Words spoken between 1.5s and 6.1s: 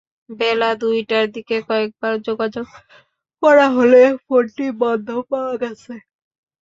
কয়েকবার যোগাযোগ করা হলে ফোনটি বন্ধ পাওয়া গেছে।